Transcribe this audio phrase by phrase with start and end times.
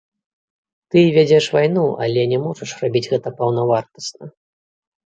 [0.95, 4.25] Ты вядзеш вайну, але не можаш рабіць гэта паўнавартасна.